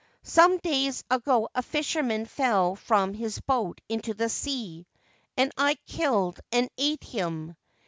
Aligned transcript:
Some 0.23 0.57
days 0.57 1.03
ago 1.11 1.49
a 1.53 1.61
fisherman 1.61 2.25
fell 2.25 2.75
from 2.75 3.13
his 3.13 3.39
boat 3.39 3.81
into 3.87 4.15
the 4.15 4.29
sea, 4.29 4.87
and 5.37 5.51
I 5.59 5.75
killed 5.85 6.39
and 6.51 6.71
ate 6.75 7.03
him. 7.03 7.55